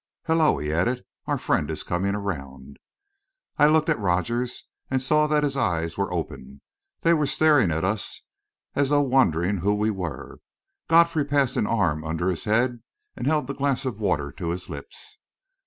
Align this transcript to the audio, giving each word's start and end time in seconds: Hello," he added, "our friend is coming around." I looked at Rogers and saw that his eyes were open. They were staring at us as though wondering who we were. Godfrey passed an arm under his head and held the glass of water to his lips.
Hello," 0.25 0.57
he 0.57 0.73
added, 0.73 1.05
"our 1.27 1.37
friend 1.37 1.69
is 1.69 1.83
coming 1.83 2.15
around." 2.15 2.79
I 3.59 3.67
looked 3.67 3.87
at 3.87 3.99
Rogers 3.99 4.67
and 4.89 4.99
saw 4.99 5.27
that 5.27 5.43
his 5.43 5.55
eyes 5.55 5.95
were 5.95 6.11
open. 6.11 6.61
They 7.01 7.13
were 7.13 7.27
staring 7.27 7.69
at 7.69 7.83
us 7.83 8.23
as 8.73 8.89
though 8.89 9.03
wondering 9.03 9.57
who 9.59 9.75
we 9.75 9.91
were. 9.91 10.39
Godfrey 10.87 11.23
passed 11.23 11.55
an 11.55 11.67
arm 11.67 12.03
under 12.03 12.29
his 12.29 12.45
head 12.45 12.81
and 13.15 13.27
held 13.27 13.45
the 13.45 13.53
glass 13.53 13.85
of 13.85 13.99
water 13.99 14.31
to 14.31 14.49
his 14.49 14.69
lips. 14.69 15.19